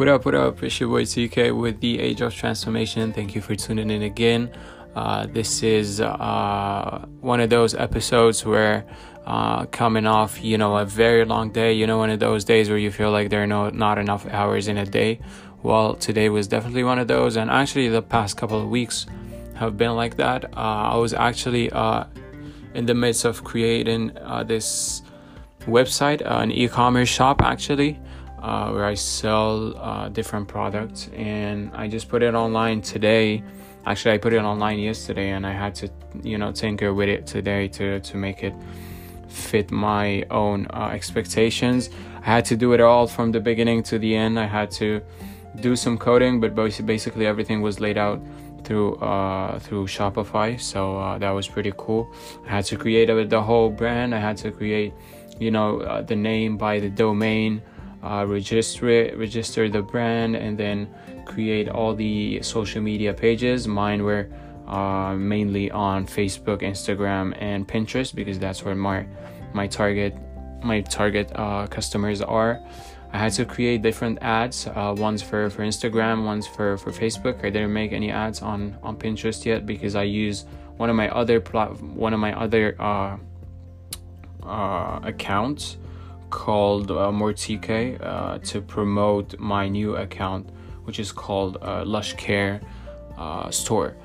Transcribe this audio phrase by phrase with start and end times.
[0.00, 0.62] What up, what up?
[0.62, 3.12] It's your boy TK with the Age of Transformation.
[3.12, 4.50] Thank you for tuning in again.
[4.96, 8.86] Uh, this is uh, one of those episodes where
[9.26, 12.70] uh, coming off, you know, a very long day, you know, one of those days
[12.70, 15.20] where you feel like there are no, not enough hours in a day.
[15.62, 19.04] Well, today was definitely one of those, and actually, the past couple of weeks
[19.56, 20.46] have been like that.
[20.56, 22.04] Uh, I was actually uh,
[22.72, 25.02] in the midst of creating uh, this
[25.66, 28.00] website, an e commerce shop, actually
[28.42, 33.42] uh, where I sell uh, different products, and I just put it online today.
[33.86, 35.88] Actually, I put it online yesterday, and I had to,
[36.22, 38.54] you know, tinker with it today to to make it
[39.28, 41.90] fit my own uh, expectations.
[42.22, 44.38] I had to do it all from the beginning to the end.
[44.38, 45.00] I had to
[45.60, 48.20] do some coding, but basically everything was laid out
[48.64, 52.12] through uh, through Shopify, so uh, that was pretty cool.
[52.46, 54.14] I had to create the whole brand.
[54.14, 54.92] I had to create,
[55.38, 57.62] you know, uh, the name by the domain
[58.02, 60.88] uh, register it, register the brand, and then
[61.24, 63.68] create all the social media pages.
[63.68, 64.28] Mine were
[64.66, 69.06] uh, mainly on Facebook, Instagram, and Pinterest because that's where my
[69.52, 70.14] my target
[70.62, 72.60] my target uh, customers are.
[73.12, 77.44] I had to create different ads, uh, ones for, for Instagram, ones for, for Facebook.
[77.44, 80.44] I didn't make any ads on, on Pinterest yet because I use
[80.76, 83.16] one of my other plat- one of my other uh,
[84.44, 85.76] uh, accounts
[86.30, 90.48] called uh, Mortike uh, to promote my new account,
[90.84, 92.60] which is called uh, Lush Care
[93.18, 93.96] uh, Store.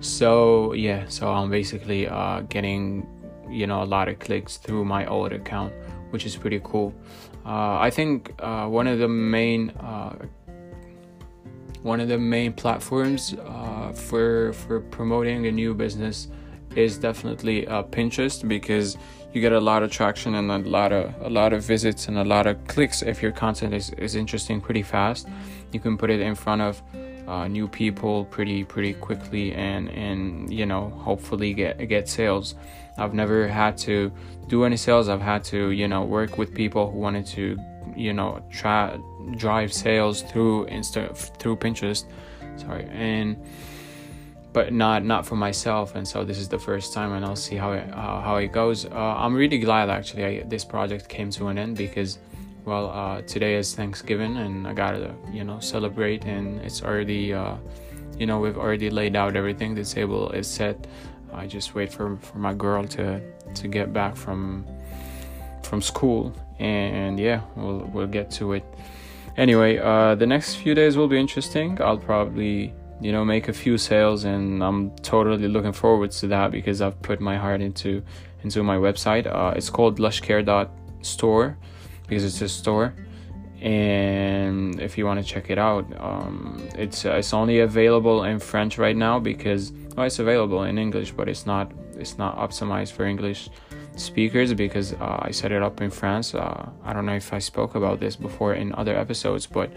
[0.00, 3.06] So yeah, so I'm basically uh, getting
[3.50, 5.72] you know a lot of clicks through my old account,
[6.10, 6.94] which is pretty cool.
[7.44, 9.72] Uh, I think uh, one of the main
[11.82, 13.34] one of the main platforms
[13.94, 16.28] for for promoting a new business
[16.76, 18.96] is definitely a Pinterest because
[19.32, 22.18] you get a lot of traction and a lot of a lot of visits and
[22.18, 25.28] a lot of clicks if your content is, is interesting pretty fast.
[25.72, 26.82] You can put it in front of
[27.26, 32.54] uh, new people pretty pretty quickly and and you know hopefully get get sales.
[32.98, 34.12] I've never had to
[34.48, 35.08] do any sales.
[35.08, 37.58] I've had to you know work with people who wanted to
[37.96, 38.98] you know try
[39.36, 42.04] drive sales through insta through pinterest.
[42.56, 42.86] Sorry.
[42.90, 43.36] And
[44.52, 45.94] but not not for myself.
[45.94, 48.52] And so this is the first time and i'll see how it uh, how it
[48.52, 48.84] goes.
[48.84, 52.18] Uh, i'm really glad actually I, this project came to an end because
[52.64, 56.24] well uh, today is thanksgiving and i gotta you know celebrate.
[56.24, 57.56] And it's already uh,
[58.18, 59.74] you know we've already laid out everything.
[59.74, 60.86] The table is set.
[61.32, 63.20] I just wait for for my girl to
[63.54, 64.66] to get back from
[65.62, 66.34] from school.
[66.58, 68.64] And yeah we'll we'll get to it.
[69.38, 71.80] Anyway uh, the next few days will be interesting.
[71.80, 76.50] I'll probably you know make a few sales and i'm totally looking forward to that
[76.50, 78.02] because i've put my heart into
[78.42, 79.26] into my website.
[79.26, 81.56] Uh, it's called lushcare.store
[82.08, 82.94] because it's a store.
[83.60, 88.40] And if you want to check it out um, it's uh, it's only available in
[88.40, 92.90] french right now because well, it's available in english but it's not it's not optimized
[92.90, 93.50] for english
[93.96, 97.38] speakers because uh, i set it up in france uh, i don't know if i
[97.38, 99.70] spoke about this before in other episodes but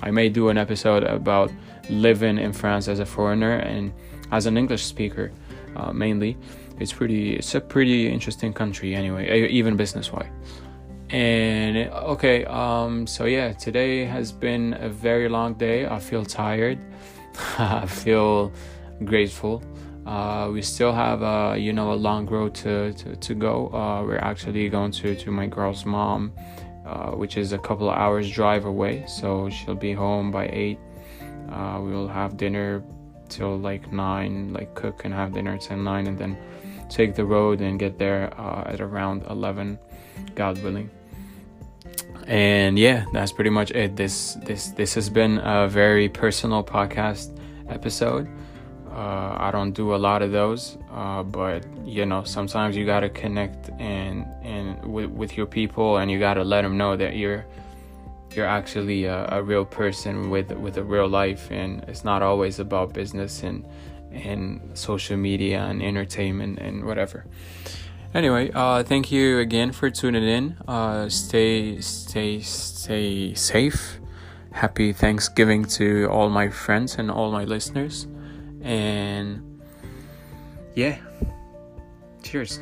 [0.00, 1.50] I may do an episode about
[1.90, 3.92] living in France as a foreigner and
[4.30, 5.32] as an English speaker,
[5.76, 6.36] uh, mainly.
[6.78, 7.34] It's pretty.
[7.34, 10.28] It's a pretty interesting country anyway, even business wise.
[11.10, 15.88] And okay, um, so yeah, today has been a very long day.
[15.88, 16.78] I feel tired.
[17.58, 18.52] I feel
[19.04, 19.62] grateful.
[20.08, 23.54] Uh, we still have uh, you know a long road to to, to go.
[23.80, 26.32] Uh, we're actually going to to my girl's mom
[26.88, 29.04] uh, which is a couple of hours drive away.
[29.06, 30.78] So she'll be home by eight.
[31.50, 32.82] Uh, we will have dinner
[33.28, 36.36] till like nine, like cook and have dinner till nine, and then
[36.88, 39.78] take the road and get there uh, at around eleven,
[40.34, 40.88] God willing.
[42.26, 43.96] And yeah, that's pretty much it.
[43.96, 47.38] This this this has been a very personal podcast
[47.68, 48.28] episode.
[48.98, 53.08] Uh, I don't do a lot of those, uh, but you know sometimes you gotta
[53.08, 57.46] connect and and with, with your people, and you gotta let them know that you're
[58.34, 62.58] you're actually a, a, real person with with a real life, and it's not always
[62.58, 63.64] about business and
[64.10, 67.24] and social media and entertainment and whatever.
[68.14, 70.56] Anyway, uh, thank you again for tuning in.
[70.66, 74.00] Uh, stay stay stay safe.
[74.50, 78.08] Happy Thanksgiving to all my friends and all my listeners.
[78.62, 79.60] And
[80.74, 80.98] yeah,
[82.22, 82.60] cheers.